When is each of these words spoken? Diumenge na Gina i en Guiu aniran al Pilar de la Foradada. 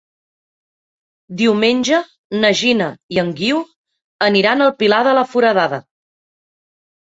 Diumenge 1.41 1.99
na 2.39 2.51
Gina 2.63 2.89
i 3.17 3.21
en 3.25 3.31
Guiu 3.43 3.61
aniran 4.31 4.67
al 4.69 4.75
Pilar 4.83 5.05
de 5.11 5.17
la 5.21 5.29
Foradada. 5.37 5.83